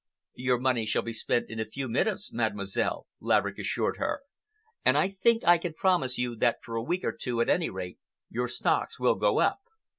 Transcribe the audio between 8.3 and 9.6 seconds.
stocks will go up.